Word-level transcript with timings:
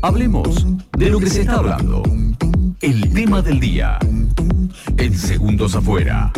Hablemos 0.00 0.64
de 0.96 1.10
lo 1.10 1.18
que 1.18 1.26
se 1.26 1.40
está 1.40 1.56
hablando. 1.56 2.04
El 2.80 3.12
tema 3.12 3.42
del 3.42 3.58
día. 3.58 3.98
En 4.96 5.12
segundos 5.12 5.74
afuera. 5.74 6.32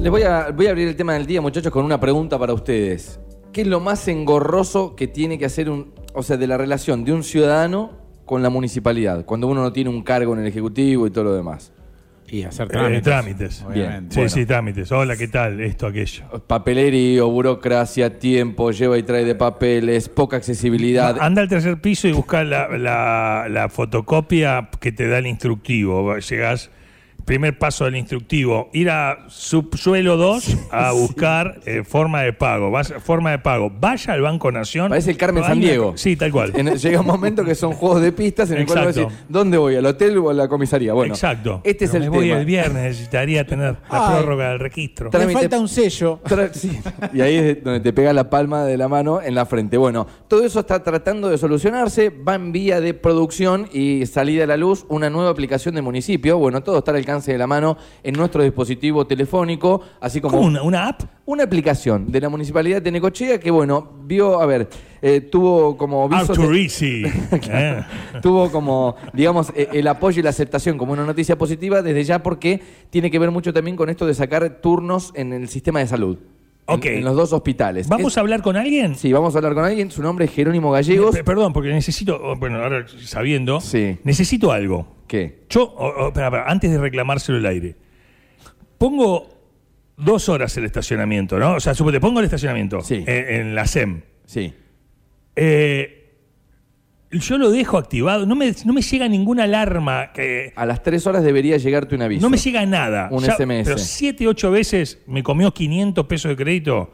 Les 0.00 0.10
voy 0.10 0.22
a, 0.22 0.50
voy 0.50 0.66
a 0.66 0.70
abrir 0.70 0.88
el 0.88 0.96
tema 0.96 1.14
del 1.14 1.24
día, 1.24 1.40
muchachos, 1.40 1.72
con 1.72 1.84
una 1.84 2.00
pregunta 2.00 2.36
para 2.36 2.52
ustedes. 2.52 3.20
¿Qué 3.52 3.60
es 3.60 3.66
lo 3.68 3.78
más 3.78 4.08
engorroso 4.08 4.96
que 4.96 5.06
tiene 5.06 5.38
que 5.38 5.44
hacer 5.44 5.70
un, 5.70 5.92
o 6.14 6.24
sea, 6.24 6.36
de 6.36 6.48
la 6.48 6.56
relación 6.56 7.04
de 7.04 7.12
un 7.12 7.22
ciudadano 7.22 7.92
con 8.24 8.42
la 8.42 8.50
municipalidad, 8.50 9.24
cuando 9.24 9.46
uno 9.46 9.62
no 9.62 9.72
tiene 9.72 9.90
un 9.90 10.02
cargo 10.02 10.34
en 10.34 10.40
el 10.40 10.46
ejecutivo 10.48 11.06
y 11.06 11.10
todo 11.10 11.24
lo 11.24 11.34
demás? 11.34 11.72
Y 12.30 12.42
hacer 12.42 12.66
Eh, 12.66 12.70
trámites. 12.70 13.02
trámites. 13.02 13.62
obviamente. 13.66 14.14
Sí, 14.14 14.20
Bueno. 14.20 14.28
sí, 14.30 14.46
trámites. 14.46 14.92
Hola, 14.92 15.16
¿qué 15.16 15.28
tal? 15.28 15.60
Esto, 15.60 15.86
aquello. 15.86 16.24
Papelería, 16.46 17.22
burocracia, 17.22 18.18
tiempo, 18.18 18.70
lleva 18.70 18.98
y 18.98 19.02
trae 19.02 19.24
de 19.24 19.34
papeles, 19.34 20.08
poca 20.10 20.36
accesibilidad. 20.36 21.16
Anda 21.20 21.40
al 21.42 21.48
tercer 21.48 21.80
piso 21.80 22.06
y 22.06 22.12
busca 22.12 22.44
la, 22.44 22.68
la- 22.76 23.46
la 23.48 23.68
fotocopia 23.68 24.68
que 24.80 24.92
te 24.92 25.08
da 25.08 25.18
el 25.18 25.26
instructivo. 25.26 26.16
Llegás, 26.18 26.70
primer 27.28 27.58
paso 27.58 27.84
del 27.84 27.94
instructivo, 27.96 28.70
ir 28.72 28.88
a 28.88 29.26
subsuelo 29.28 30.16
2 30.16 30.56
a 30.70 30.92
buscar 30.92 31.60
eh, 31.66 31.84
forma 31.84 32.22
de 32.22 32.32
pago. 32.32 32.70
Vas, 32.70 32.94
forma 33.04 33.32
de 33.32 33.38
pago. 33.38 33.70
Vaya 33.70 34.14
al 34.14 34.22
Banco 34.22 34.50
Nación. 34.50 34.88
Parece 34.88 35.10
el 35.10 35.18
Carmen 35.18 35.44
Hay 35.44 35.46
una- 35.46 35.54
Sandiego. 35.54 35.92
Sí, 35.96 36.16
tal 36.16 36.32
cual. 36.32 36.52
En 36.56 36.74
llega 36.78 37.00
un 37.00 37.06
momento 37.06 37.44
que 37.44 37.54
son 37.54 37.72
juegos 37.74 38.00
de 38.00 38.12
pistas 38.12 38.50
en 38.50 38.58
el 38.58 38.66
cual 38.66 38.78
Exacto. 38.78 39.02
vos 39.02 39.12
decís, 39.12 39.24
¿dónde 39.28 39.58
voy? 39.58 39.76
¿Al 39.76 39.84
hotel 39.84 40.16
o 40.16 40.30
a 40.30 40.32
la 40.34 40.48
comisaría? 40.48 40.94
Bueno, 40.94 41.12
Exacto. 41.12 41.60
Este 41.64 41.84
es 41.84 41.90
Pero 41.90 42.04
el 42.04 42.10
me 42.10 42.16
voy 42.16 42.30
el 42.30 42.46
viernes, 42.46 42.82
necesitaría 42.82 43.46
tener 43.46 43.76
la 43.90 44.08
Ay. 44.08 44.14
prórroga 44.16 44.48
del 44.48 44.58
registro. 44.58 45.10
Me 45.12 45.28
falta 45.28 45.58
un 45.60 45.68
sello. 45.68 46.20
Sí. 46.52 46.80
Y 47.12 47.20
ahí 47.20 47.36
es 47.36 47.62
donde 47.62 47.80
te 47.80 47.92
pega 47.92 48.12
la 48.14 48.30
palma 48.30 48.64
de 48.64 48.78
la 48.78 48.88
mano 48.88 49.20
en 49.20 49.34
la 49.34 49.44
frente. 49.44 49.76
Bueno, 49.76 50.06
todo 50.28 50.44
eso 50.46 50.60
está 50.60 50.82
tratando 50.82 51.28
de 51.28 51.36
solucionarse, 51.36 52.08
va 52.10 52.36
en 52.36 52.52
vía 52.52 52.80
de 52.80 52.94
producción 52.94 53.68
y 53.72 54.06
salida 54.06 54.44
a 54.44 54.46
la 54.46 54.56
luz 54.56 54.86
una 54.88 55.10
nueva 55.10 55.30
aplicación 55.30 55.74
de 55.74 55.82
municipio. 55.82 56.38
Bueno, 56.38 56.62
todo 56.62 56.78
está 56.78 56.90
al 56.92 56.96
alcance 56.98 57.17
de 57.26 57.38
la 57.38 57.46
mano 57.46 57.76
en 58.02 58.14
nuestro 58.14 58.42
dispositivo 58.42 59.06
telefónico, 59.06 59.80
así 60.00 60.20
como 60.20 60.36
¿Cómo 60.38 60.46
una, 60.48 60.62
una 60.62 60.88
app? 60.88 61.02
una 61.26 61.44
aplicación 61.44 62.10
de 62.10 62.20
la 62.20 62.28
municipalidad 62.28 62.80
de 62.80 62.90
Necochea 62.90 63.38
que, 63.38 63.50
bueno, 63.50 63.90
vio, 64.04 64.40
a 64.40 64.46
ver, 64.46 64.68
eh, 65.02 65.20
tuvo 65.20 65.76
como 65.76 66.08
Arturisi. 66.10 67.02
Eh. 67.50 67.82
tuvo 68.22 68.50
como, 68.50 68.96
digamos, 69.12 69.52
eh, 69.54 69.68
el 69.72 69.86
apoyo 69.88 70.20
y 70.20 70.22
la 70.22 70.30
aceptación 70.30 70.78
como 70.78 70.92
una 70.92 71.04
noticia 71.04 71.36
positiva 71.36 71.82
desde 71.82 72.04
ya 72.04 72.22
porque 72.22 72.60
tiene 72.90 73.10
que 73.10 73.18
ver 73.18 73.30
mucho 73.30 73.52
también 73.52 73.76
con 73.76 73.88
esto 73.90 74.06
de 74.06 74.14
sacar 74.14 74.60
turnos 74.60 75.12
en 75.14 75.32
el 75.32 75.48
sistema 75.48 75.80
de 75.80 75.86
salud. 75.86 76.18
En- 76.66 76.74
Ok. 76.74 76.84
En, 76.84 77.04
los 77.04 77.16
dos 77.16 77.32
hospitales. 77.32 77.88
¿Vamos 77.88 78.12
Es- 78.12 78.18
a 78.18 78.20
hablar 78.20 78.42
con 78.42 78.56
alguien? 78.56 78.94
Sí, 78.94 79.10
vamos 79.10 79.34
a 79.34 79.38
hablar 79.38 79.54
con 79.54 79.64
alguien. 79.64 79.90
Su 79.90 80.02
nombre 80.02 80.26
es 80.26 80.32
Jerónimo 80.32 80.70
Gallegos. 80.70 81.16
Pe- 81.16 81.24
Perdón, 81.24 81.52
porque 81.54 81.70
necesito, 81.70 82.20
oh, 82.22 82.36
bueno, 82.36 82.62
ahora 82.62 82.84
sabiendo, 83.04 83.60
Sí. 83.62 83.96
necesito 84.04 84.52
algo. 84.52 84.86
¿Qué? 85.08 85.40
Yo, 85.48 85.62
oh, 85.76 86.12
oh, 86.14 86.20
antes 86.46 86.70
de 86.70 86.78
reclamárselo 86.78 87.38
al 87.38 87.46
aire, 87.46 87.74
pongo 88.78 89.28
dos 89.96 90.28
horas 90.28 90.56
el 90.56 90.64
estacionamiento, 90.64 91.38
¿no? 91.38 91.54
O 91.54 91.60
sea, 91.60 91.74
suponte, 91.74 91.98
pongo 92.00 92.20
el 92.20 92.26
estacionamiento 92.26 92.80
Sí. 92.82 93.02
en, 93.06 93.34
en 93.48 93.54
la 93.54 93.66
SEM. 93.66 94.02
Sí. 94.26 94.52
Eh, 95.34 95.94
yo 97.10 97.38
lo 97.38 97.50
dejo 97.50 97.78
activado, 97.78 98.26
no 98.26 98.36
me, 98.36 98.52
no 98.66 98.72
me 98.74 98.82
llega 98.82 99.08
ninguna 99.08 99.44
alarma, 99.44 100.12
que, 100.12 100.52
A 100.54 100.66
las 100.66 100.82
tres 100.82 101.06
horas 101.06 101.24
debería 101.24 101.56
llegarte 101.56 101.94
un 101.94 102.02
aviso. 102.02 102.20
no 102.22 102.28
me 102.30 102.36
llega 102.36 102.64
nada. 102.66 103.08
Un 103.10 103.24
SMS. 103.24 103.64
Pero 103.64 103.78
siete, 103.78 104.26
ocho 104.28 104.50
veces 104.50 105.02
me 105.06 105.22
comió 105.22 105.52
500 105.52 106.06
pesos 106.06 106.28
de 106.30 106.36
crédito, 106.36 106.92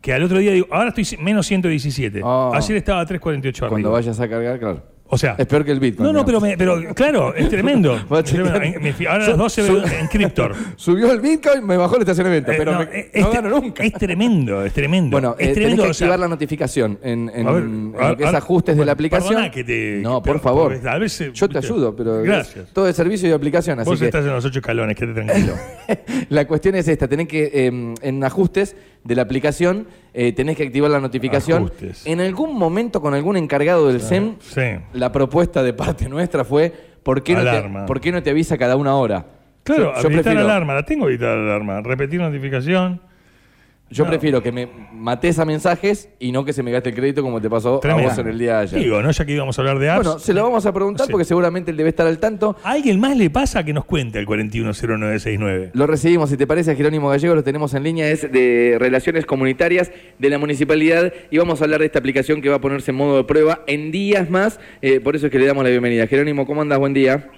que 0.00 0.12
al 0.12 0.22
otro 0.22 0.38
día 0.38 0.52
digo, 0.52 0.68
ahora 0.70 0.90
estoy 0.94 1.18
menos 1.18 1.46
117. 1.48 2.20
Oh. 2.22 2.52
Ayer 2.54 2.76
estaba 2.76 3.00
a 3.00 3.06
348 3.06 3.68
Cuando 3.68 3.88
arriba. 3.88 3.90
vayas 3.90 4.20
a 4.20 4.28
cargar, 4.28 4.58
claro. 4.60 4.91
O 5.14 5.18
sea, 5.18 5.34
Es 5.36 5.46
peor 5.46 5.62
que 5.62 5.72
el 5.72 5.78
Bitcoin. 5.78 6.06
No, 6.06 6.10
no, 6.12 6.24
pero, 6.24 6.40
digamos. 6.40 6.48
me- 6.48 6.80
pero 6.82 6.94
claro, 6.94 7.34
es 7.34 7.46
tremendo. 7.50 7.94
Es 8.16 8.24
tremendo. 8.24 8.58
me- 8.80 9.06
Ahora 9.06 9.28
las 9.28 9.36
12 9.36 9.66
Su- 9.66 9.72
veo 9.74 9.84
en 9.86 10.06
Cryptor. 10.06 10.54
Subió 10.76 11.12
el 11.12 11.20
Bitcoin, 11.20 11.66
me 11.66 11.76
bajó 11.76 11.96
el 11.96 12.00
estacionamiento, 12.02 12.50
Eh, 12.50 12.54
pero 12.56 12.72
no, 12.72 12.78
me- 12.78 13.10
es- 13.12 13.20
no 13.22 13.30
gano 13.30 13.50
nunca. 13.50 13.82
Es 13.84 13.92
tremendo, 13.92 14.64
es 14.64 14.72
tremendo. 14.72 15.10
Bueno, 15.10 15.36
es 15.38 15.48
eh, 15.48 15.52
tenés 15.52 15.54
tremendo. 15.54 15.82
que 15.84 15.90
o 15.90 15.94
sea, 15.94 16.06
activar 16.06 16.18
la 16.20 16.28
notificación 16.28 16.98
en, 17.02 17.30
en- 17.34 17.46
a 17.46 17.50
ver, 17.52 17.62
en 17.64 17.94
a- 18.00 18.08
lo 18.08 18.16
que 18.16 18.24
es 18.24 18.32
a- 18.34 18.38
ajustes 18.38 18.74
de 18.74 18.84
la 18.86 18.92
aplicación. 18.92 19.28
perdona 19.34 19.50
que 19.50 19.64
te- 19.64 20.00
no, 20.02 20.22
por 20.22 20.40
favor. 20.40 20.72
porque 20.72 20.88
a 20.88 20.96
veces, 20.96 21.30
Yo 21.34 21.46
te 21.46 21.58
ayudo, 21.58 21.94
pero 21.94 22.22
Gracias. 22.22 22.68
todo 22.72 22.88
es 22.88 22.96
servicio 22.96 23.28
y 23.28 23.32
aplicación, 23.32 23.80
así 23.80 23.90
Vos 23.90 23.98
que 23.98 24.06
estás 24.06 24.24
en 24.24 24.32
los 24.32 24.42
ocho 24.46 24.60
escalones, 24.60 24.96
quédate 24.96 25.22
tranquilo. 25.24 25.52
la 26.30 26.46
cuestión 26.46 26.74
es 26.76 26.88
esta, 26.88 27.06
tenés 27.06 27.28
que 27.28 27.50
eh, 27.52 27.94
en 28.00 28.24
ajustes 28.24 28.74
de 29.04 29.14
la 29.14 29.22
aplicación 29.22 29.86
eh, 30.14 30.32
tenés 30.32 30.56
que 30.56 30.64
activar 30.64 30.90
la 30.90 31.00
notificación. 31.00 31.64
Ajustes. 31.64 32.06
En 32.06 32.20
algún 32.20 32.56
momento 32.56 33.00
con 33.00 33.14
algún 33.14 33.36
encargado 33.36 33.88
del 33.88 34.00
SEM, 34.00 34.36
sí. 34.40 34.62
la 34.92 35.10
propuesta 35.12 35.62
de 35.62 35.72
parte 35.72 36.08
nuestra 36.08 36.44
fue 36.44 36.72
¿por 37.02 37.22
qué, 37.22 37.34
no 37.34 37.42
te, 37.42 37.86
por 37.86 38.00
qué 38.00 38.12
no 38.12 38.22
te 38.22 38.30
avisa 38.30 38.56
cada 38.58 38.76
una 38.76 38.94
hora? 38.94 39.26
Claro, 39.64 39.82
yo, 39.82 39.90
yo 39.90 39.98
habilitar 39.98 40.22
prefiero, 40.24 40.40
alarma, 40.40 40.74
la 40.74 40.84
tengo 40.84 41.04
habilitada 41.06 41.36
la 41.36 41.42
alarma. 41.54 41.80
Repetir 41.82 42.20
notificación. 42.20 43.00
Yo 43.92 44.04
No. 44.04 44.10
prefiero 44.10 44.42
que 44.42 44.50
me 44.52 44.68
mates 44.92 45.38
a 45.38 45.44
mensajes 45.44 46.08
y 46.18 46.32
no 46.32 46.44
que 46.44 46.52
se 46.52 46.62
me 46.62 46.70
gaste 46.72 46.88
el 46.90 46.94
crédito 46.94 47.22
como 47.22 47.40
te 47.40 47.48
pasó 47.50 47.78
Tremendo. 47.80 48.08
a 48.08 48.10
vos 48.10 48.18
en 48.18 48.28
el 48.28 48.38
día 48.38 48.56
de 48.58 48.62
ayer. 48.62 48.80
Digo, 48.82 49.02
¿no? 49.02 49.10
Ya 49.10 49.24
que 49.24 49.32
íbamos 49.32 49.58
a 49.58 49.62
hablar 49.62 49.78
de 49.78 49.90
apps. 49.90 50.04
Bueno, 50.06 50.18
se 50.18 50.32
lo 50.34 50.42
vamos 50.42 50.66
a 50.66 50.72
preguntar 50.72 51.06
Sí. 51.06 51.12
porque 51.12 51.24
seguramente 51.24 51.70
él 51.70 51.76
debe 51.76 51.90
estar 51.90 52.06
al 52.06 52.18
tanto. 52.18 52.56
¿A 52.64 52.72
alguien 52.72 52.98
más 52.98 53.16
le 53.16 53.30
pasa 53.30 53.64
que 53.64 53.72
nos 53.72 53.84
cuente 53.84 54.18
el 54.18 54.26
410969? 54.26 55.70
Lo 55.74 55.86
recibimos, 55.86 56.30
si 56.30 56.36
te 56.36 56.46
parece, 56.46 56.72
a 56.72 56.74
Jerónimo 56.74 57.08
Gallego, 57.08 57.34
lo 57.34 57.42
tenemos 57.44 57.74
en 57.74 57.82
línea, 57.82 58.08
es 58.10 58.30
de 58.32 58.76
Relaciones 58.78 59.26
Comunitarias 59.26 59.90
de 60.18 60.30
la 60.30 60.38
Municipalidad 60.38 61.12
y 61.30 61.38
vamos 61.38 61.60
a 61.60 61.64
hablar 61.64 61.80
de 61.80 61.86
esta 61.86 61.98
aplicación 61.98 62.40
que 62.40 62.48
va 62.48 62.56
a 62.56 62.60
ponerse 62.60 62.90
en 62.90 62.96
modo 62.96 63.16
de 63.16 63.24
prueba 63.24 63.60
en 63.66 63.92
días 63.92 64.30
más, 64.30 64.58
eh, 64.80 65.00
por 65.00 65.16
eso 65.16 65.26
es 65.26 65.32
que 65.32 65.38
le 65.38 65.46
damos 65.46 65.64
la 65.64 65.70
bienvenida. 65.70 66.06
Jerónimo, 66.06 66.46
¿cómo 66.46 66.62
andas? 66.62 66.78
Buen 66.78 66.94
día. 66.94 67.28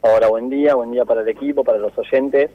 Hola, 0.00 0.28
buen 0.28 0.50
día, 0.50 0.74
buen 0.74 0.90
día 0.92 1.04
para 1.04 1.22
el 1.22 1.28
equipo, 1.28 1.64
para 1.64 1.78
los 1.78 1.92
oyentes. 1.96 2.50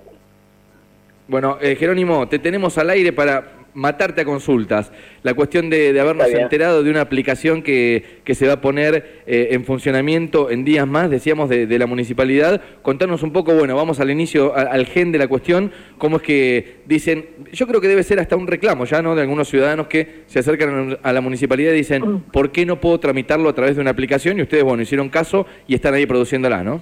Bueno, 1.30 1.58
eh, 1.62 1.76
Jerónimo, 1.80 2.28
te 2.28 2.40
tenemos 2.40 2.78
al 2.80 2.90
aire 2.90 3.14
para 3.14 3.54
matarte 3.76 4.22
a 4.22 4.26
consultas. 4.26 4.92
La 5.22 5.36
cuestión 5.36 5.70
de, 5.70 5.94
de 5.94 6.00
habernos 6.02 6.26
enterado 6.42 6.82
de 6.82 6.90
una 6.90 7.02
aplicación 7.02 7.62
que, 7.62 8.04
que 8.24 8.34
se 8.34 8.48
va 8.48 8.54
a 8.54 8.62
poner 8.62 9.22
eh, 9.28 9.50
en 9.52 9.64
funcionamiento 9.64 10.50
en 10.50 10.66
días 10.66 10.88
más, 10.88 11.08
decíamos, 11.12 11.50
de, 11.50 11.68
de 11.68 11.78
la 11.80 11.86
municipalidad. 11.86 12.60
Contanos 12.82 13.22
un 13.22 13.32
poco, 13.32 13.54
bueno, 13.54 13.76
vamos 13.76 14.00
al 14.00 14.10
inicio, 14.10 14.56
a- 14.58 14.62
al 14.64 14.88
gen 14.88 15.12
de 15.12 15.20
la 15.20 15.28
cuestión, 15.28 15.72
cómo 16.00 16.18
es 16.18 16.24
que 16.24 16.78
dicen, 16.88 17.28
yo 17.54 17.68
creo 17.68 17.80
que 17.80 17.88
debe 17.88 18.02
ser 18.02 18.20
hasta 18.20 18.36
un 18.36 18.48
reclamo 18.48 18.86
ya, 18.86 19.04
¿no?, 19.04 19.14
de 19.16 19.22
algunos 19.22 19.48
ciudadanos 19.48 19.86
que 19.86 20.24
se 20.26 20.40
acercan 20.40 20.98
a 21.04 21.14
la 21.14 21.22
municipalidad 21.22 21.74
y 21.74 21.78
dicen, 21.78 22.24
¿por 22.34 22.52
qué 22.52 22.66
no 22.66 22.80
puedo 22.82 23.00
tramitarlo 23.00 23.50
a 23.50 23.54
través 23.54 23.76
de 23.76 23.82
una 23.82 23.92
aplicación? 23.92 24.40
Y 24.40 24.42
ustedes, 24.42 24.64
bueno, 24.64 24.82
hicieron 24.82 25.10
caso 25.10 25.46
y 25.68 25.76
están 25.76 25.94
ahí 25.94 26.08
produciéndola, 26.08 26.64
¿no? 26.64 26.82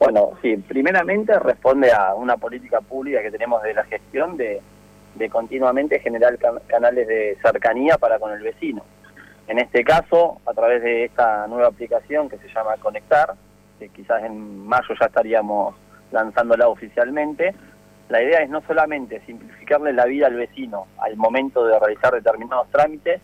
Bueno, 0.00 0.30
sí, 0.40 0.56
primeramente 0.56 1.38
responde 1.38 1.92
a 1.92 2.14
una 2.14 2.38
política 2.38 2.80
pública 2.80 3.20
que 3.20 3.30
tenemos 3.30 3.62
de 3.62 3.74
la 3.74 3.84
gestión 3.84 4.38
de, 4.38 4.62
de 5.14 5.28
continuamente 5.28 6.00
generar 6.00 6.38
can- 6.38 6.60
canales 6.66 7.06
de 7.06 7.36
cercanía 7.42 7.98
para 7.98 8.18
con 8.18 8.32
el 8.32 8.42
vecino. 8.42 8.82
En 9.46 9.58
este 9.58 9.84
caso, 9.84 10.40
a 10.46 10.54
través 10.54 10.82
de 10.82 11.04
esta 11.04 11.46
nueva 11.48 11.68
aplicación 11.68 12.30
que 12.30 12.38
se 12.38 12.48
llama 12.48 12.78
Conectar, 12.78 13.34
que 13.78 13.90
quizás 13.90 14.24
en 14.24 14.66
mayo 14.66 14.94
ya 14.98 15.04
estaríamos 15.04 15.74
lanzándola 16.12 16.68
oficialmente, 16.68 17.54
la 18.08 18.22
idea 18.22 18.38
es 18.38 18.48
no 18.48 18.62
solamente 18.62 19.20
simplificarle 19.26 19.92
la 19.92 20.06
vida 20.06 20.28
al 20.28 20.34
vecino 20.34 20.86
al 20.96 21.14
momento 21.18 21.66
de 21.66 21.78
realizar 21.78 22.14
determinados 22.14 22.70
trámites, 22.70 23.20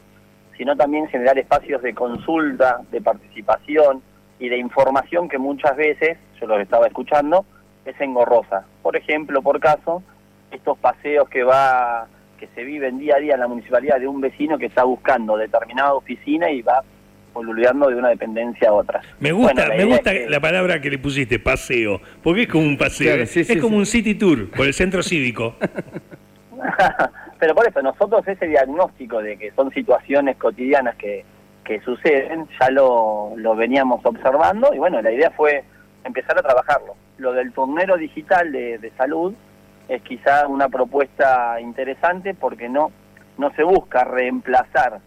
sino 0.58 0.76
también 0.76 1.08
generar 1.08 1.38
espacios 1.38 1.80
de 1.80 1.94
consulta, 1.94 2.82
de 2.90 3.00
participación 3.00 4.02
y 4.38 4.48
de 4.48 4.58
información 4.58 5.28
que 5.28 5.38
muchas 5.38 5.76
veces, 5.76 6.18
yo 6.40 6.46
lo 6.46 6.58
estaba 6.60 6.86
escuchando, 6.86 7.44
es 7.84 7.98
engorrosa. 8.00 8.64
Por 8.82 8.96
ejemplo, 8.96 9.42
por 9.42 9.60
caso, 9.60 10.02
estos 10.50 10.78
paseos 10.78 11.28
que 11.28 11.42
va 11.42 12.06
que 12.38 12.48
se 12.54 12.64
viven 12.64 12.98
día 12.98 13.16
a 13.16 13.18
día 13.18 13.32
en 13.34 13.40
la 13.40 13.48
municipalidad 13.48 13.98
de 13.98 14.06
un 14.06 14.20
vecino 14.20 14.58
que 14.58 14.66
está 14.66 14.84
buscando 14.84 15.38
determinada 15.38 15.94
oficina 15.94 16.50
y 16.50 16.60
va 16.60 16.82
poluleando 17.32 17.88
de 17.88 17.96
una 17.96 18.08
dependencia 18.10 18.68
a 18.68 18.72
otra. 18.74 19.00
Me 19.20 19.32
gusta, 19.32 19.54
Bueno, 19.54 19.68
la 19.70 19.76
me 19.76 19.84
gusta 19.86 20.12
es 20.12 20.24
que- 20.24 20.30
la 20.30 20.40
palabra 20.40 20.80
que 20.80 20.90
le 20.90 20.98
pusiste, 20.98 21.38
paseo, 21.38 22.00
porque 22.22 22.42
es 22.42 22.48
como 22.48 22.64
un 22.66 22.76
paseo, 22.76 23.14
Claro, 23.14 23.26
sí, 23.26 23.40
es 23.40 23.46
sí, 23.46 23.58
como 23.58 23.76
sí. 23.76 23.78
un 23.80 23.86
city 23.86 24.14
tour 24.16 24.50
por 24.50 24.66
el 24.66 24.74
centro 24.74 25.02
cívico. 25.02 25.54
Pero 27.38 27.54
por 27.54 27.68
eso, 27.68 27.82
nosotros 27.82 28.26
ese 28.26 28.46
diagnóstico 28.46 29.20
de 29.22 29.36
que 29.36 29.50
son 29.52 29.70
situaciones 29.72 30.36
cotidianas 30.36 30.96
que, 30.96 31.24
que 31.66 31.80
suceden, 31.80 32.46
ya 32.60 32.70
lo, 32.70 33.32
lo 33.36 33.56
veníamos 33.56 34.00
observando 34.04 34.72
y 34.72 34.78
bueno, 34.78 35.02
la 35.02 35.10
idea 35.10 35.30
fue 35.30 35.64
empezar 36.04 36.38
a 36.38 36.42
trabajarlo. 36.42 36.94
Lo 37.18 37.32
del 37.32 37.52
turnero 37.52 37.96
digital 37.96 38.52
de, 38.52 38.92
salud 38.96 39.34
es 39.88 40.00
quizá 40.02 40.46
una 40.46 40.68
propuesta 40.68 41.60
interesante 41.60 42.34
porque 42.34 42.68
no, 42.68 42.92
no 43.36 43.50
se 43.54 43.64
busca 43.64 44.04
reemplazar 44.04 45.00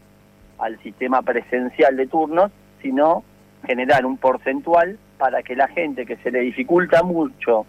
al 0.57 0.77
sistema 0.83 1.21
presencial 1.21 1.95
de 1.95 2.07
turnos, 2.07 2.51
sino 2.81 3.23
generar 3.65 4.05
un 4.05 4.17
porcentual 4.17 4.97
para 5.17 5.41
que 5.41 5.55
la 5.55 5.67
gente 5.69 6.05
que 6.05 6.17
se 6.17 6.31
le 6.31 6.41
dificulta 6.41 7.03
mucho 7.03 7.65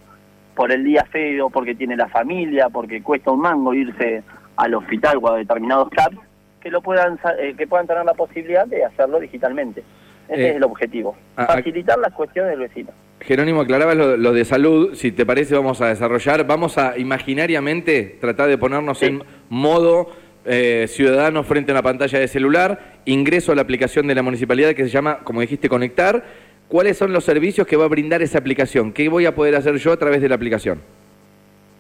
por 0.56 0.72
el 0.72 0.84
día 0.84 1.04
feo, 1.04 1.48
porque 1.48 1.74
tiene 1.74 1.96
la 1.96 2.08
familia, 2.08 2.68
porque 2.68 3.02
cuesta 3.02 3.30
un 3.30 3.40
mango 3.40 3.72
irse 3.72 4.22
al 4.56 4.74
hospital 4.74 5.18
o 5.22 5.30
a 5.30 5.36
determinados 5.36 5.88
CAPs, 5.90 6.18
que 6.60 6.70
lo 6.70 6.80
puedan 6.82 7.18
eh, 7.38 7.54
que 7.56 7.66
puedan 7.66 7.86
tener 7.86 8.04
la 8.04 8.14
posibilidad 8.14 8.66
de 8.66 8.84
hacerlo 8.84 9.18
digitalmente. 9.20 9.82
Ese 10.28 10.42
Eh, 10.42 10.50
es 10.50 10.56
el 10.56 10.64
objetivo. 10.64 11.16
a- 11.36 11.44
a- 11.44 11.46
Facilitar 11.54 11.98
las 11.98 12.12
cuestiones 12.12 12.50
del 12.52 12.60
vecino. 12.60 12.90
Jerónimo, 13.20 13.60
aclarabas 13.60 13.96
lo, 13.96 14.16
lo 14.16 14.32
de 14.32 14.44
salud, 14.44 14.94
si 14.94 15.12
te 15.12 15.26
parece 15.26 15.54
vamos 15.54 15.80
a 15.80 15.88
desarrollar, 15.88 16.46
vamos 16.46 16.78
a 16.78 16.96
imaginariamente 16.98 18.16
tratar 18.20 18.48
de 18.48 18.56
ponernos 18.58 18.98
Sí. 18.98 19.06
en 19.06 19.22
modo 19.48 20.08
eh, 20.46 20.86
ciudadano 20.88 21.42
frente 21.44 21.70
a 21.70 21.74
una 21.74 21.82
pantalla 21.82 22.18
de 22.18 22.26
celular, 22.26 22.94
ingreso 23.04 23.52
a 23.52 23.54
la 23.54 23.60
aplicación 23.62 24.06
de 24.06 24.14
la 24.14 24.22
municipalidad 24.22 24.72
que 24.74 24.84
se 24.84 24.88
llama, 24.88 25.18
como 25.22 25.42
dijiste, 25.42 25.68
Conectar. 25.68 26.24
¿Cuáles 26.66 26.96
son 26.96 27.12
los 27.12 27.24
servicios 27.24 27.66
que 27.66 27.76
va 27.76 27.84
a 27.84 27.88
brindar 27.88 28.22
esa 28.22 28.38
aplicación? 28.38 28.92
¿Qué 28.92 29.08
voy 29.10 29.26
a 29.26 29.34
poder 29.34 29.54
hacer 29.56 29.76
yo 29.76 29.92
a 29.92 29.96
través 29.98 30.22
de 30.22 30.28
la 30.30 30.36
aplicación? 30.36 30.80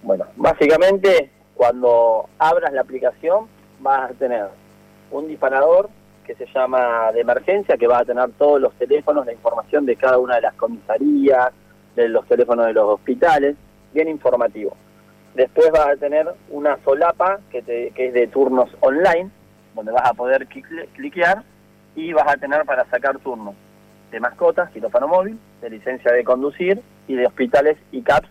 Bueno, 0.02 0.26
básicamente 0.36 1.30
cuando 1.54 2.28
abras 2.38 2.72
la 2.72 2.80
aplicación 2.82 3.46
vas 3.80 4.10
a 4.10 4.14
tener 4.14 4.46
un 5.10 5.28
disparador 5.28 5.88
que 6.24 6.34
se 6.34 6.46
llama 6.54 7.10
de 7.12 7.20
emergencia, 7.20 7.76
que 7.76 7.86
va 7.86 7.98
a 7.98 8.04
tener 8.04 8.30
todos 8.38 8.60
los 8.60 8.72
teléfonos, 8.74 9.26
la 9.26 9.32
información 9.32 9.84
de 9.86 9.96
cada 9.96 10.18
una 10.18 10.36
de 10.36 10.42
las 10.42 10.54
comisarías, 10.54 11.50
de 11.96 12.08
los 12.08 12.26
teléfonos 12.26 12.66
de 12.66 12.72
los 12.72 12.84
hospitales, 12.84 13.56
bien 13.92 14.08
informativo. 14.08 14.76
Después 15.34 15.70
vas 15.72 15.88
a 15.88 15.96
tener 15.96 16.28
una 16.50 16.78
solapa 16.84 17.40
que, 17.50 17.62
te- 17.62 17.90
que 17.90 18.08
es 18.08 18.14
de 18.14 18.26
turnos 18.28 18.68
online, 18.80 19.30
donde 19.74 19.92
vas 19.92 20.08
a 20.08 20.14
poder 20.14 20.46
cliquear 20.46 21.42
y 21.96 22.12
vas 22.12 22.28
a 22.28 22.36
tener 22.36 22.64
para 22.64 22.84
sacar 22.86 23.18
turnos 23.18 23.54
de 24.12 24.20
mascotas, 24.20 24.70
quirófano 24.70 25.08
móvil, 25.08 25.38
de 25.60 25.70
licencia 25.70 26.12
de 26.12 26.24
conducir 26.24 26.80
y 27.08 27.14
de 27.14 27.26
hospitales 27.26 27.76
y 27.92 28.02
CAPS 28.02 28.28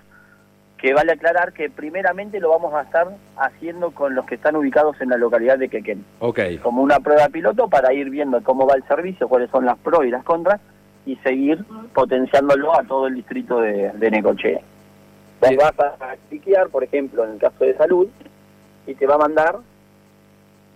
que 0.79 0.93
vale 0.93 1.11
aclarar 1.11 1.51
que 1.51 1.69
primeramente 1.69 2.39
lo 2.39 2.49
vamos 2.49 2.73
a 2.73 2.83
estar 2.83 3.07
haciendo 3.37 3.91
con 3.91 4.15
los 4.15 4.25
que 4.25 4.35
están 4.35 4.55
ubicados 4.55 4.99
en 5.01 5.09
la 5.09 5.17
localidad 5.17 5.57
de 5.59 5.67
Quequén, 5.67 6.05
Ok. 6.19 6.39
como 6.61 6.81
una 6.81 6.99
prueba 6.99 7.27
piloto 7.27 7.67
para 7.67 7.93
ir 7.93 8.09
viendo 8.09 8.41
cómo 8.43 8.65
va 8.65 8.75
el 8.75 8.83
servicio, 8.87 9.27
cuáles 9.27 9.49
son 9.49 9.65
las 9.65 9.77
pros 9.77 10.05
y 10.05 10.09
las 10.09 10.23
contras, 10.23 10.61
y 11.05 11.17
seguir 11.17 11.65
potenciándolo 11.93 12.73
a 12.73 12.83
todo 12.83 13.07
el 13.07 13.15
distrito 13.15 13.59
de, 13.59 13.91
de 13.91 14.11
Necochea. 14.11 14.61
Vos 15.41 15.55
vas 15.57 16.01
a 16.01 16.15
cliquear, 16.29 16.69
por 16.69 16.83
ejemplo, 16.83 17.25
en 17.25 17.31
el 17.31 17.39
caso 17.39 17.65
de 17.65 17.75
salud, 17.75 18.07
y 18.87 18.93
te 18.93 19.05
va 19.05 19.15
a 19.15 19.19
mandar 19.19 19.57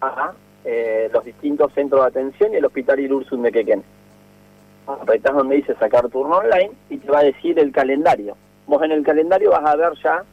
a 0.01 0.33
eh, 0.65 1.09
los 1.13 1.23
distintos 1.23 1.71
centros 1.73 2.01
de 2.01 2.07
atención 2.07 2.53
y 2.53 2.57
el 2.57 2.65
hospital 2.65 2.99
Irursum 2.99 3.41
de 3.41 3.51
Quequén. 3.51 3.83
Apretás 4.85 5.33
donde 5.33 5.55
dice 5.55 5.75
sacar 5.75 6.09
turno 6.09 6.37
online 6.37 6.71
y 6.89 6.97
te 6.97 7.09
va 7.09 7.19
a 7.19 7.23
decir 7.23 7.57
el 7.57 7.71
calendario. 7.71 8.35
Vos 8.67 8.81
en 8.83 8.91
el 8.91 9.03
calendario 9.03 9.51
vas 9.51 9.65
a 9.65 9.75
ver 9.75 9.93
ya 10.03 10.23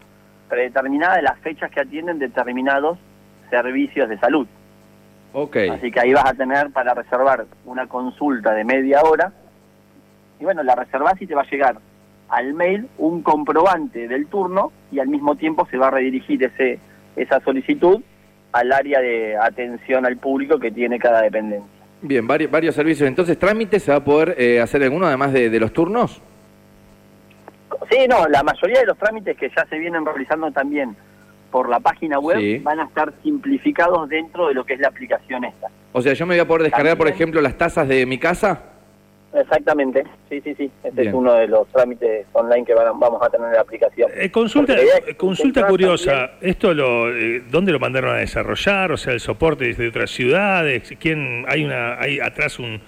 predeterminadas 0.49 1.23
las 1.23 1.39
fechas 1.41 1.71
que 1.71 1.81
atienden 1.81 2.19
determinados 2.19 2.99
servicios 3.51 4.09
de 4.09 4.19
salud. 4.19 4.47
Ok. 5.33 5.57
Así 5.71 5.91
que 5.91 6.01
ahí 6.01 6.13
vas 6.13 6.27
a 6.27 6.35
tener 6.35 6.71
para 6.71 6.95
reservar 6.95 7.47
una 7.65 7.87
consulta 7.87 8.53
de 8.53 8.65
media 8.65 9.03
hora. 9.03 9.33
Y 10.39 10.45
bueno, 10.45 10.63
la 10.63 10.75
reservás 10.75 11.21
y 11.21 11.27
te 11.27 11.35
va 11.35 11.43
a 11.43 11.51
llegar 11.51 11.79
al 12.29 12.55
mail 12.55 12.89
un 12.99 13.23
comprobante 13.23 14.09
del 14.09 14.27
turno 14.27 14.73
y 14.91 14.99
al 14.99 15.09
mismo 15.09 15.37
tiempo 15.37 15.67
se 15.71 15.77
va 15.77 15.89
a 15.89 15.91
redirigir 15.91 16.43
ese 16.45 16.79
esa 17.17 17.41
solicitud 17.41 18.01
al 18.53 18.73
área 18.73 19.01
de 19.01 19.37
atención 19.37 20.07
al 20.07 20.17
público 20.17 20.59
que 20.59 20.71
tiene 20.71 20.99
cada 20.99 21.23
dependencia. 21.23 21.69
Bien, 22.03 22.27
varios, 22.27 22.51
varios 22.51 22.75
servicios. 22.75 23.07
Entonces, 23.09 23.39
¿trámites 23.39 23.83
se 23.83 23.91
va 23.91 23.99
a 23.99 24.05
poder 24.05 24.35
eh, 24.39 24.61
hacer 24.61 24.83
alguno 24.83 25.07
además 25.07 25.33
de, 25.33 25.51
de 25.51 25.61
los 25.61 25.73
turnos? 25.73 26.23
Sí, 27.91 28.07
no, 28.09 28.27
la 28.29 28.43
mayoría 28.43 28.81
de 28.81 28.87
los 28.87 28.99
trámites 28.99 29.37
que 29.37 29.49
ya 29.57 29.65
se 29.67 29.79
vienen 29.79 30.05
realizando 30.05 30.51
también 30.53 30.97
por 31.51 31.69
la 31.69 31.81
página 31.81 32.19
web 32.19 32.39
Sí. 32.39 32.59
van 32.59 32.81
a 32.81 32.85
estar 32.85 33.13
simplificados 33.23 34.09
dentro 34.09 34.49
de 34.49 34.55
lo 34.55 34.65
que 34.65 34.75
es 34.75 34.81
la 34.81 34.89
aplicación 34.89 35.45
esta. 35.45 35.69
O 35.93 36.01
sea, 36.03 36.13
yo 36.13 36.27
me 36.27 36.35
voy 36.35 36.41
a 36.41 36.47
poder 36.47 36.63
descargar, 36.65 36.97
por 36.97 37.09
ejemplo, 37.09 37.41
las 37.41 37.57
tasas 37.59 37.89
de 37.89 38.07
mi 38.07 38.19
casa. 38.19 38.63
Exactamente, 39.33 40.05
sí, 40.29 40.41
sí, 40.43 40.55
sí. 40.57 40.71
Este 40.83 41.03
Bien. 41.03 41.09
es 41.09 41.15
uno 41.15 41.35
de 41.35 41.47
los 41.47 41.69
trámites 41.69 42.27
online 42.33 42.65
que 42.65 42.75
van 42.75 42.89
a- 42.89 42.93
vamos 42.93 43.23
a 43.23 43.29
tener 43.31 43.47
en 43.49 43.55
la 43.55 43.61
aplicación. 43.61 44.11
Eh, 44.17 44.31
consulta 44.31 44.75
es 44.75 45.67
curiosa, 45.67 46.31
también- 46.31 46.51
¿esto 46.51 46.75
lo, 46.75 47.15
eh, 47.15 47.43
dónde 47.49 47.71
lo 47.71 47.79
mandaron 47.79 48.11
a 48.15 48.19
desarrollar? 48.19 48.91
O 48.91 48.97
sea, 48.97 49.13
el 49.13 49.21
soporte 49.21 49.67
desde 49.67 49.89
otras 49.89 50.11
ciudades, 50.11 50.95
¿quién 51.01 51.45
hay 51.49 51.65
una 51.65 52.01
hay 52.01 52.19
atrás 52.19 52.59
un 52.59 52.81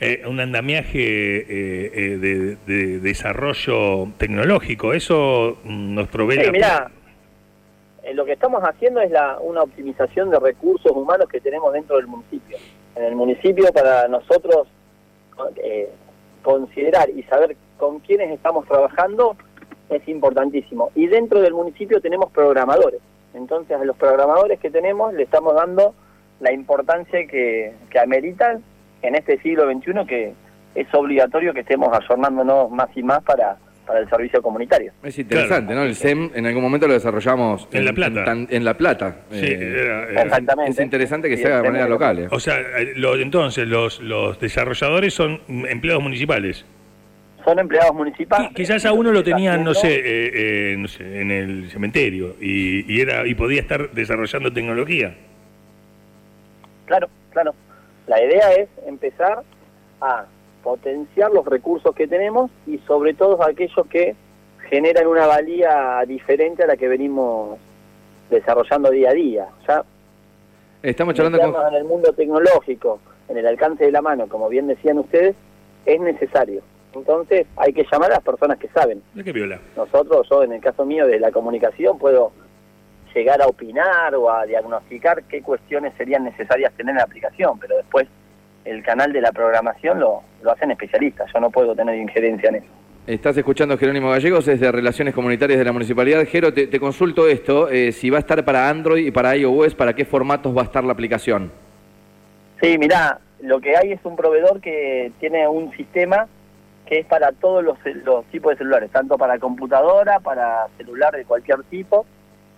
eh, 0.00 0.22
un 0.26 0.40
andamiaje 0.40 0.98
eh, 1.38 1.92
eh, 1.94 2.16
de, 2.18 2.56
de 2.66 2.98
desarrollo 3.00 4.08
tecnológico? 4.18 4.92
¿Eso 4.94 5.58
nos 5.64 6.08
provee 6.08 6.38
Sí, 6.38 6.46
la- 6.46 6.52
mirá, 6.52 6.90
eh, 8.02 8.14
lo 8.14 8.24
que 8.24 8.32
estamos 8.32 8.62
haciendo 8.62 9.00
es 9.00 9.10
la, 9.10 9.38
una 9.40 9.62
optimización 9.62 10.30
de 10.30 10.38
recursos 10.40 10.90
humanos 10.92 11.28
que 11.28 11.40
tenemos 11.40 11.72
dentro 11.72 11.96
del 11.96 12.06
municipio. 12.06 12.56
En 12.96 13.04
el 13.04 13.14
municipio, 13.14 13.70
para 13.72 14.08
nosotros 14.08 14.66
eh, 15.62 15.88
considerar 16.42 17.08
y 17.10 17.22
saber 17.24 17.56
con 17.78 18.00
quiénes 18.00 18.30
estamos 18.30 18.66
trabajando 18.66 19.36
es 19.90 20.06
importantísimo. 20.08 20.90
Y 20.94 21.06
dentro 21.06 21.40
del 21.40 21.52
municipio 21.52 22.00
tenemos 22.00 22.30
programadores. 22.32 23.00
Entonces, 23.34 23.76
a 23.80 23.84
los 23.84 23.96
programadores 23.96 24.58
que 24.60 24.70
tenemos 24.70 25.12
le 25.14 25.22
estamos 25.24 25.54
dando 25.54 25.94
la 26.40 26.52
importancia 26.52 27.26
que, 27.26 27.72
que 27.90 27.98
ameritan 27.98 28.62
en 29.02 29.14
este 29.14 29.38
siglo 29.40 29.70
XXI, 29.70 30.06
que 30.06 30.32
es 30.74 30.86
obligatorio 30.94 31.52
que 31.54 31.60
estemos 31.60 31.88
ayornándonos 31.92 32.70
más 32.70 32.88
y 32.94 33.02
más 33.02 33.22
para, 33.22 33.56
para 33.86 34.00
el 34.00 34.08
servicio 34.08 34.40
comunitario. 34.42 34.92
Es 35.02 35.18
interesante, 35.18 35.74
¿no? 35.74 35.82
El 35.82 35.94
SEM 35.96 36.30
en 36.34 36.46
algún 36.46 36.62
momento 36.62 36.86
lo 36.86 36.92
desarrollamos 36.94 37.66
En 37.72 37.84
La 37.84 37.92
Plata. 37.92 38.24
tan- 38.24 38.46
En, 38.50 38.64
La 38.64 38.74
Plata. 38.74 39.16
Sí, 39.30 39.46
Eh, 39.46 39.54
era- 39.82 40.04
es- 40.04 40.10
era- 40.10 40.22
Exactamente. 40.22 40.70
Es 40.72 40.80
interesante 40.80 41.28
que 41.28 41.36
Sí, 41.36 41.42
se 41.42 41.48
haga 41.48 41.56
de 41.62 41.66
el 41.66 41.72
manera 41.72 41.88
local. 41.88 42.18
eh. 42.20 42.28
O 42.30 42.38
sea, 42.38 42.58
eh, 42.60 42.92
lo- 42.96 43.16
entonces 43.16 43.66
los, 43.66 44.00
los 44.00 44.38
desarrolladores 44.38 45.12
son 45.14 45.40
empleados 45.48 46.02
municipales. 46.02 46.64
Son 47.44 47.58
empleados 47.58 47.94
municipales. 47.94 48.50
Qui- 48.50 48.54
Quizás 48.54 48.84
a 48.84 48.92
uno 48.92 49.10
lo 49.12 49.24
tenían, 49.24 49.64
no 49.64 49.72
sé, 49.72 49.94
eh, 49.94 50.02
eh, 50.72 50.76
no 50.78 50.86
sé, 50.86 51.22
en 51.22 51.30
el 51.30 51.70
cementerio 51.70 52.36
y, 52.38 52.84
y 52.94 53.00
era 53.00 53.26
y 53.26 53.34
podía 53.34 53.62
estar 53.62 53.90
desarrollando 53.92 54.52
tecnología. 54.52 55.14
Claro, 56.86 57.08
claro. 57.32 57.54
La 58.06 58.22
idea 58.22 58.52
es 58.54 58.68
empezar 58.86 59.42
a 60.00 60.26
potenciar 60.62 61.30
los 61.30 61.44
recursos 61.46 61.94
que 61.94 62.06
tenemos 62.06 62.50
y 62.66 62.78
sobre 62.78 63.14
todo 63.14 63.42
aquellos 63.42 63.86
que 63.88 64.14
generan 64.68 65.06
una 65.06 65.26
valía 65.26 66.02
diferente 66.06 66.64
a 66.64 66.66
la 66.66 66.76
que 66.76 66.88
venimos 66.88 67.58
desarrollando 68.30 68.90
día 68.90 69.10
a 69.10 69.14
día. 69.14 69.48
Ya 69.66 69.84
Estamos 70.82 71.14
charlando 71.14 71.52
con... 71.52 71.68
en 71.68 71.74
el 71.74 71.84
mundo 71.84 72.12
tecnológico, 72.12 73.00
en 73.28 73.36
el 73.36 73.46
alcance 73.46 73.84
de 73.84 73.92
la 73.92 74.00
mano, 74.00 74.28
como 74.28 74.48
bien 74.48 74.66
decían 74.66 74.98
ustedes, 74.98 75.36
es 75.84 76.00
necesario. 76.00 76.62
Entonces 76.94 77.46
hay 77.56 77.72
que 77.72 77.86
llamar 77.90 78.10
a 78.10 78.14
las 78.14 78.22
personas 78.22 78.58
que 78.58 78.68
saben. 78.68 79.02
Mira 79.14 79.24
qué 79.24 79.32
viola. 79.32 79.60
Nosotros, 79.76 80.26
yo 80.28 80.42
en 80.42 80.52
el 80.52 80.60
caso 80.60 80.84
mío 80.84 81.06
de 81.06 81.20
la 81.20 81.30
comunicación, 81.30 81.98
puedo 81.98 82.32
llegar 83.14 83.40
a 83.42 83.46
opinar 83.46 84.14
o 84.14 84.30
a 84.30 84.46
diagnosticar 84.46 85.22
qué 85.24 85.42
cuestiones 85.42 85.92
serían 85.96 86.24
necesarias 86.24 86.72
tener 86.74 86.90
en 86.90 86.98
la 86.98 87.04
aplicación, 87.04 87.58
pero 87.58 87.76
después 87.76 88.06
el 88.64 88.82
canal 88.82 89.12
de 89.12 89.20
la 89.20 89.32
programación 89.32 90.00
lo, 90.00 90.22
lo 90.42 90.52
hacen 90.52 90.70
especialistas, 90.70 91.30
yo 91.32 91.40
no 91.40 91.50
puedo 91.50 91.74
tener 91.74 91.96
injerencia 91.96 92.48
en 92.50 92.56
eso. 92.56 92.66
Estás 93.06 93.36
escuchando 93.36 93.74
a 93.74 93.78
Jerónimo 93.78 94.10
Gallegos, 94.10 94.46
es 94.46 94.60
de 94.60 94.70
Relaciones 94.70 95.14
Comunitarias 95.14 95.58
de 95.58 95.64
la 95.64 95.72
Municipalidad. 95.72 96.24
Jero, 96.26 96.52
te, 96.52 96.66
te 96.66 96.78
consulto 96.78 97.26
esto, 97.26 97.68
eh, 97.68 97.92
si 97.92 98.10
va 98.10 98.18
a 98.18 98.20
estar 98.20 98.44
para 98.44 98.68
Android 98.68 99.06
y 99.06 99.10
para 99.10 99.34
iOS, 99.34 99.74
¿para 99.74 99.94
qué 99.94 100.04
formatos 100.04 100.56
va 100.56 100.62
a 100.62 100.64
estar 100.64 100.84
la 100.84 100.92
aplicación? 100.92 101.50
Sí, 102.60 102.76
mirá, 102.78 103.18
lo 103.40 103.60
que 103.60 103.76
hay 103.76 103.92
es 103.92 104.00
un 104.04 104.16
proveedor 104.16 104.60
que 104.60 105.12
tiene 105.18 105.48
un 105.48 105.72
sistema 105.72 106.28
que 106.86 106.98
es 106.98 107.06
para 107.06 107.32
todos 107.32 107.64
los 107.64 107.78
tipos 108.26 108.52
de 108.52 108.58
celulares, 108.58 108.90
tanto 108.90 109.16
para 109.16 109.38
computadora, 109.38 110.18
para 110.20 110.66
celular 110.76 111.16
de 111.16 111.24
cualquier 111.24 111.62
tipo, 111.64 112.04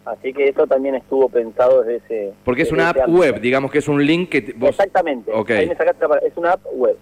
así 0.05 0.33
que 0.33 0.49
eso 0.49 0.67
también 0.67 0.95
estuvo 0.95 1.29
pensado 1.29 1.83
desde 1.83 1.97
ese... 2.05 2.33
Porque 2.45 2.63
es 2.63 2.73
una 2.73 2.91
app 2.91 2.99
ámbito. 2.99 3.19
web, 3.19 3.41
digamos 3.41 3.71
que 3.71 3.79
es 3.79 3.89
un 3.89 4.05
link 4.05 4.29
que 4.31 4.55
vos... 4.57 4.71
Exactamente. 4.71 5.31
Ok. 5.33 5.51
Ahí 5.51 5.69
me 5.69 5.77
sacaste 5.77 6.07
la. 6.07 6.19
Es 6.19 6.37
una 6.37 6.53
app 6.53 6.61
web 6.73 6.97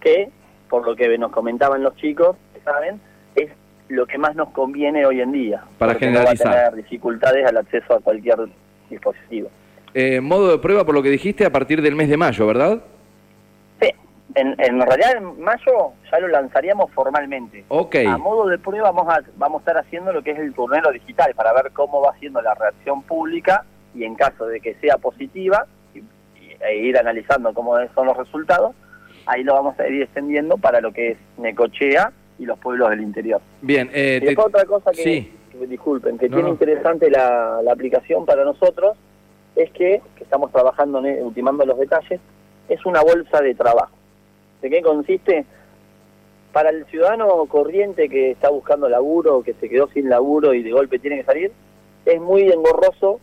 que, 0.00 0.28
por 0.68 0.86
lo 0.86 0.94
que 0.96 1.16
nos 1.18 1.32
comentaban 1.32 1.82
los 1.82 1.96
chicos, 1.96 2.36
saben, 2.64 3.00
es 3.36 3.50
lo 3.88 4.06
que 4.06 4.18
más 4.18 4.34
nos 4.34 4.50
conviene 4.50 5.06
hoy 5.06 5.20
en 5.20 5.32
día. 5.32 5.64
Para 5.78 5.94
generalizar. 5.94 6.46
No 6.46 6.52
va 6.52 6.58
a 6.58 6.70
tener 6.70 6.84
dificultades 6.84 7.46
al 7.46 7.56
acceso 7.58 7.94
a 7.94 8.00
cualquier 8.00 8.38
dispositivo. 8.90 9.50
Eh, 9.92 10.20
modo 10.20 10.50
de 10.50 10.58
prueba, 10.58 10.84
por 10.84 10.94
lo 10.94 11.02
que 11.02 11.10
dijiste, 11.10 11.44
a 11.44 11.52
partir 11.52 11.80
del 11.80 11.94
mes 11.94 12.08
de 12.08 12.16
mayo, 12.16 12.46
¿verdad? 12.46 12.82
En, 14.36 14.54
en 14.58 14.80
realidad 14.80 15.16
en 15.16 15.40
mayo 15.40 15.92
ya 16.10 16.18
lo 16.18 16.28
lanzaríamos 16.28 16.90
formalmente. 16.92 17.64
Ok. 17.68 17.96
A 18.08 18.18
modo 18.18 18.48
de 18.48 18.58
prueba 18.58 18.90
vamos 18.90 19.12
a, 19.14 19.22
vamos 19.36 19.60
a 19.60 19.62
estar 19.62 19.78
haciendo 19.78 20.12
lo 20.12 20.22
que 20.22 20.32
es 20.32 20.38
el 20.38 20.52
turnero 20.54 20.90
digital 20.90 21.32
para 21.34 21.52
ver 21.52 21.70
cómo 21.72 22.00
va 22.00 22.16
siendo 22.18 22.42
la 22.42 22.54
reacción 22.54 23.02
pública 23.02 23.64
y 23.94 24.02
en 24.04 24.16
caso 24.16 24.46
de 24.46 24.60
que 24.60 24.74
sea 24.76 24.98
positiva 24.98 25.66
y, 25.94 25.98
y- 26.00 26.56
e 26.60 26.76
ir 26.78 26.98
analizando 26.98 27.54
cómo 27.54 27.76
son 27.94 28.06
los 28.06 28.16
resultados, 28.16 28.74
ahí 29.26 29.44
lo 29.44 29.54
vamos 29.54 29.78
a 29.78 29.86
ir 29.86 30.02
extendiendo 30.02 30.56
para 30.56 30.80
lo 30.80 30.92
que 30.92 31.12
es 31.12 31.18
Necochea 31.38 32.10
y 32.40 32.44
los 32.46 32.58
pueblos 32.58 32.90
del 32.90 33.02
interior. 33.02 33.40
Bien. 33.62 33.88
eh, 33.94 34.16
Y 34.16 34.20
te- 34.20 34.26
después 34.26 34.48
otra 34.48 34.64
cosa 34.64 34.90
que, 34.90 35.02
Sí. 35.04 35.32
que 35.52 35.66
disculpen, 35.68 36.18
que 36.18 36.28
No, 36.28 36.34
tiene 36.36 36.48
no. 36.48 36.54
interesante 36.54 37.08
la, 37.08 37.60
la 37.62 37.72
aplicación 37.72 38.26
para 38.26 38.44
nosotros 38.44 38.96
es 39.54 39.70
que, 39.70 40.02
que 40.16 40.24
estamos 40.24 40.50
trabajando, 40.50 40.98
en, 41.06 41.22
ultimando 41.24 41.64
los 41.64 41.78
detalles, 41.78 42.20
es 42.68 42.84
una 42.84 43.00
bolsa 43.02 43.40
de 43.40 43.54
trabajo. 43.54 43.94
¿De 44.64 44.70
qué 44.70 44.80
consiste? 44.80 45.44
para 46.54 46.70
el 46.70 46.86
ciudadano 46.86 47.44
corriente 47.46 48.08
que 48.08 48.30
está 48.30 48.48
buscando 48.48 48.88
laburo, 48.88 49.42
que 49.42 49.52
se 49.54 49.68
quedó 49.68 49.88
sin 49.88 50.08
laburo 50.08 50.54
y 50.54 50.62
de 50.62 50.70
golpe 50.70 51.00
tiene 51.00 51.16
que 51.18 51.24
salir, 51.24 51.52
es 52.06 52.20
muy 52.20 52.42
engorroso 52.42 53.18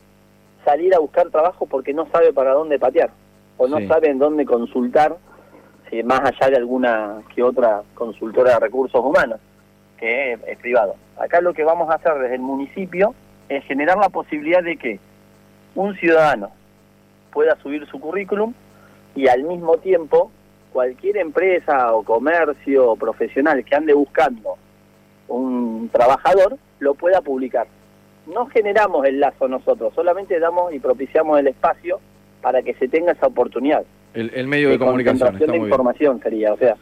salir 0.66 0.94
a 0.94 1.00
buscar 1.00 1.30
trabajo 1.30 1.66
porque 1.66 1.94
no 1.94 2.06
sabe 2.12 2.34
para 2.34 2.52
dónde 2.52 2.78
patear 2.78 3.10
o 3.58 3.68
no 3.70 3.78
Sí. 3.78 3.88
sabe 3.88 4.10
en 4.10 4.20
dónde 4.20 4.46
consultar, 4.46 5.16
si 5.90 6.04
más 6.04 6.20
allá 6.20 6.50
de 6.52 6.58
alguna 6.58 7.22
que 7.34 7.42
otra 7.42 7.82
consultora 7.96 8.56
de 8.56 8.60
recursos 8.60 9.02
humanos, 9.04 9.40
que 9.98 10.34
es, 10.34 10.40
es 10.46 10.58
privado. 10.60 10.96
Acá 11.18 11.40
lo 11.42 11.54
que 11.54 11.64
vamos 11.64 11.90
a 11.90 11.96
hacer 11.96 12.14
desde 12.20 12.36
el 12.36 12.42
municipio 12.42 13.16
es 13.48 13.64
generar 13.64 13.98
la 13.98 14.10
posibilidad 14.10 14.62
de 14.62 14.76
que 14.76 15.00
un 15.74 15.96
ciudadano 15.96 16.52
pueda 17.32 17.56
subir 17.64 17.88
su 17.88 17.98
currículum 18.00 18.54
y 19.16 19.28
al 19.30 19.44
mismo 19.44 19.78
tiempo 19.78 20.32
cualquier 20.72 21.18
empresa 21.18 21.94
o 21.94 22.04
comercio 22.04 22.92
o 22.92 22.96
profesional 22.96 23.64
que 23.64 23.76
ande 23.76 23.94
buscando 23.94 24.58
un 25.28 25.90
trabajador 25.92 26.58
lo 26.80 26.94
pueda 26.96 27.22
publicar. 27.22 27.68
No 28.28 28.48
generamos 28.48 29.06
el 29.06 29.20
lazo 29.20 29.48
nosotros, 29.48 29.94
solamente 29.94 30.40
damos 30.40 30.74
y 30.74 30.80
propiciamos 30.80 31.40
el 31.40 31.48
espacio 31.48 32.00
para 32.42 32.62
que 32.62 32.74
se 32.76 32.88
tenga 32.88 33.12
esa 33.14 33.28
oportunidad. 33.28 33.84
El, 34.14 34.32
el 34.34 34.48
medio 34.48 34.70
de, 34.70 34.80
comunicación, 34.80 35.34
está 35.36 35.40
de 35.40 35.48
muy 35.48 35.60
bien. 35.60 35.66
información 35.66 36.22
sería, 36.22 36.54
o 36.54 36.58
sea, 36.58 36.76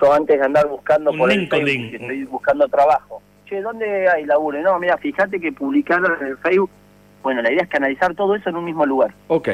yo 0.00 0.12
antes 0.12 0.38
de 0.38 0.44
andar 0.44 0.68
buscando 0.68 1.10
Un 1.10 1.18
por 1.18 1.30
el 1.30 1.40
LinkedIn. 1.40 1.66
Facebook, 1.66 2.00
estoy 2.00 2.24
buscando 2.24 2.68
trabajo, 2.68 3.22
che, 3.46 3.60
¿dónde 3.60 4.08
hay 4.08 4.24
laburo? 4.24 4.60
No, 4.62 4.78
mira, 4.78 4.96
fíjate 4.98 5.40
que 5.40 5.52
publicar 5.52 6.00
en 6.20 6.26
el 6.28 6.36
Facebook, 6.38 6.70
bueno, 7.22 7.42
la 7.42 7.52
idea 7.52 7.64
es 7.64 7.68
canalizar 7.68 8.14
todo 8.14 8.34
eso 8.34 8.48
en 8.48 8.56
un 8.56 8.64
mismo 8.64 8.86
lugar. 8.86 9.12
Ok. 9.28 9.48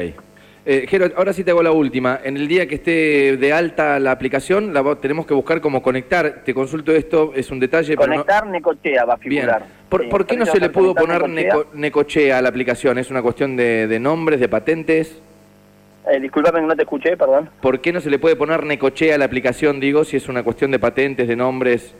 Eh, 0.69 0.85
Jero, 0.85 1.07
ahora 1.15 1.31
sí 1.31 1.45
te 1.45 1.51
hago 1.51 1.63
la 1.63 1.71
última. 1.71 2.19
En 2.25 2.35
el 2.35 2.45
día 2.45 2.67
que 2.67 2.75
esté 2.75 3.37
de 3.37 3.53
alta 3.53 3.99
la 3.99 4.11
aplicación, 4.11 4.73
la 4.73 4.83
tenemos 4.95 5.25
que 5.25 5.33
buscar 5.33 5.61
cómo 5.61 5.81
conectar. 5.81 6.41
Te 6.43 6.53
consulto 6.53 6.91
esto, 6.91 7.31
es 7.33 7.49
un 7.51 7.59
detalle, 7.61 7.95
pero 7.95 8.07
no- 8.07 8.13
Conectar 8.15 8.47
Necochea 8.47 9.05
va 9.05 9.13
a 9.13 9.15
Bien. 9.15 9.31
figurar. 9.43 9.63
¿Por, 9.87 10.01
Sí, 10.03 10.07
por 10.09 10.25
qué 10.25 10.35
no 10.35 10.45
se 10.45 10.59
le 10.59 10.69
pudo 10.69 10.93
poner 10.93 11.21
Necochea. 11.29 11.53
Neco- 11.55 11.67
Necochea 11.73 12.37
a 12.37 12.41
la 12.41 12.49
aplicación? 12.49 12.97
¿Es 12.97 13.09
una 13.09 13.21
cuestión 13.21 13.55
de, 13.55 13.87
de 13.87 13.99
nombres, 14.01 14.41
de 14.41 14.49
patentes? 14.49 15.21
Eh, 16.11 16.19
disculpame 16.19 16.59
que 16.59 16.65
no 16.67 16.75
te 16.75 16.81
escuché, 16.81 17.15
perdón. 17.15 17.49
¿Por 17.61 17.79
qué 17.79 17.93
no 17.93 18.01
se 18.01 18.09
le 18.09 18.19
puede 18.19 18.35
poner 18.35 18.65
Necochea 18.65 19.15
a 19.15 19.17
la 19.17 19.23
aplicación, 19.25 19.79
digo, 19.79 20.03
si 20.03 20.17
es 20.17 20.27
una 20.27 20.43
cuestión 20.43 20.71
de 20.71 20.79
patentes, 20.79 21.29
de 21.29 21.35
nombres? 21.37 21.95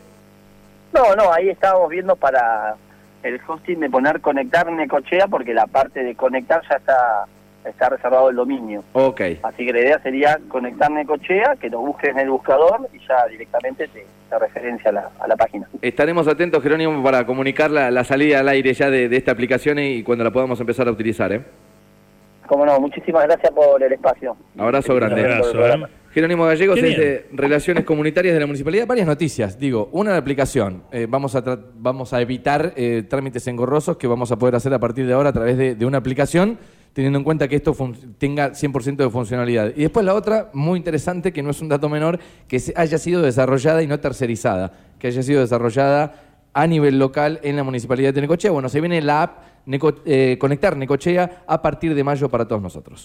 No, 0.94 1.16
no, 1.16 1.32
ahí 1.32 1.48
estábamos 1.48 1.90
viendo 1.90 2.18
para 2.18 2.76
el 3.24 3.40
hosting 3.48 3.80
de 3.80 3.90
poner 3.90 4.20
conectar 4.20 4.70
Necochea 4.70 5.28
porque 5.28 5.54
la 5.54 5.68
parte 5.68 6.04
de 6.04 6.16
conectar 6.16 6.62
ya 6.70 6.76
está 6.76 7.26
está 7.70 7.90
reservado 7.90 8.30
el 8.30 8.36
dominio. 8.36 8.84
Ok. 8.94 9.22
Así 9.44 9.66
que 9.66 9.74
la 9.74 9.80
idea 9.80 10.00
sería 10.02 10.40
conectar 10.48 10.92
Necochea, 10.92 11.56
que 11.60 11.70
lo 11.70 11.80
busques 11.80 12.10
en 12.10 12.20
el 12.20 12.30
buscador 12.30 12.88
y 12.94 13.00
ya 13.08 13.26
directamente 13.30 13.88
te, 13.88 14.06
te 14.30 14.40
referencia 14.40 14.90
a 14.90 14.94
la, 14.94 15.10
a 15.20 15.28
la 15.28 15.36
página. 15.36 15.68
Estaremos 15.82 16.28
atentos, 16.28 16.62
Jerónimo, 16.64 17.04
para 17.04 17.26
comunicar 17.26 17.72
la, 17.72 17.92
la 17.92 18.04
salida 18.04 18.40
al 18.40 18.50
aire 18.50 18.74
ya 18.74 18.90
de, 18.90 19.10
de 19.10 19.18
esta 19.18 19.32
aplicación 19.32 19.80
y 19.80 20.04
cuando 20.04 20.24
la 20.24 20.32
podamos 20.32 20.60
empezar 20.60 20.88
a 20.88 20.92
utilizar. 20.92 21.32
¿eh? 21.32 21.42
Como 22.48 22.66
no, 22.66 22.80
muchísimas 22.80 23.26
gracias 23.26 23.52
por 23.52 23.82
el 23.84 23.92
espacio. 23.92 24.38
Abrazo 24.58 24.96
grande. 24.96 25.22
Abrazo, 25.22 25.68
¿eh? 25.68 25.88
Jerónimo 26.14 26.46
Gallegos 26.46 26.80
es 26.80 26.98
de 26.98 27.28
Relaciones 27.34 27.84
Comunitarias 27.84 28.34
de 28.34 28.40
la 28.40 28.48
Municipalidad. 28.48 28.88
Varias 28.88 29.06
noticias. 29.06 29.60
Digo, 29.60 29.90
una 29.92 30.12
la 30.12 30.18
aplicación. 30.18 30.82
Eh, 30.92 31.06
vamos, 31.08 31.36
a 31.36 31.44
tra- 31.44 31.62
vamos 31.76 32.14
a 32.14 32.22
evitar 32.22 32.74
eh, 32.76 33.04
trámites 33.08 33.46
engorrosos 33.48 33.98
que 33.98 34.08
vamos 34.08 34.32
a 34.32 34.38
poder 34.38 34.56
hacer 34.56 34.74
a 34.74 34.80
partir 34.80 35.06
de 35.06 35.14
ahora 35.14 35.30
a 35.30 35.34
través 35.34 35.58
de, 35.58 35.76
de 35.76 35.86
una 35.86 36.00
aplicación, 36.00 36.58
teniendo 36.98 37.20
en 37.20 37.24
cuenta 37.24 37.48
que 37.48 37.56
esto 37.58 37.76
tenga 38.18 38.54
100% 38.56 38.96
de 38.96 39.10
funcionalidad. 39.12 39.72
Y 39.76 39.82
después 39.82 40.04
la 40.04 40.16
otra, 40.16 40.50
muy 40.54 40.80
interesante, 40.80 41.32
que 41.32 41.44
no 41.44 41.52
es 41.52 41.62
un 41.62 41.70
dato 41.70 41.90
menor, 41.90 42.18
que 42.48 42.60
haya 42.76 42.98
sido 42.98 43.22
desarrollada 43.22 43.84
y 43.84 43.88
no 43.88 44.00
tercerizada, 44.00 44.72
que 44.98 45.06
haya 45.06 45.22
sido 45.22 45.42
desarrollada 45.42 46.24
a 46.56 46.66
nivel 46.66 46.98
local 46.98 47.40
en 47.44 47.56
la 47.56 47.64
Municipalidad 47.64 48.16
de 48.16 48.22
Necochea. 48.22 48.50
Bueno, 48.50 48.68
se 48.68 48.80
viene 48.82 49.00
la 49.04 49.22
app 49.22 49.38
Neco- 49.68 50.02
eh, 50.06 50.38
Conectar 50.40 50.76
Necochea 50.76 51.44
a 51.46 51.62
partir 51.62 51.94
de 51.94 52.04
mayo 52.04 52.30
para 52.30 52.48
todos 52.48 52.64
nosotros. 52.64 52.96